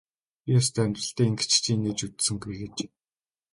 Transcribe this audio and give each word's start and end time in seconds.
Би 0.43 0.49
ёстой 0.59 0.83
амьдралдаа 0.85 1.23
ч 1.25 1.25
ингэж 1.31 1.53
инээж 1.73 1.99
үзсэнгүй 2.05 2.53
гэжээ. 2.59 2.89